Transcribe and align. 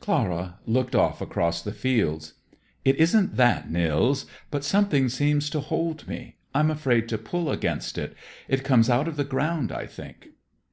Clara 0.00 0.58
looked 0.66 0.96
off 0.96 1.20
across 1.20 1.62
the 1.62 1.70
fields. 1.70 2.34
"It 2.84 2.96
isn't 2.96 3.36
that, 3.36 3.70
Nils, 3.70 4.26
but 4.50 4.64
something 4.64 5.08
seems 5.08 5.48
to 5.50 5.60
hold 5.60 6.08
me. 6.08 6.34
I'm 6.52 6.72
afraid 6.72 7.08
to 7.10 7.16
pull 7.18 7.48
against 7.52 7.96
it. 7.96 8.16
It 8.48 8.64
comes 8.64 8.90
out 8.90 9.06
of 9.06 9.14
the 9.16 9.22
ground, 9.22 9.70
I 9.70 9.86
think." 9.86 10.30